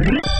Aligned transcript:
Mm-hmm. 0.00 0.39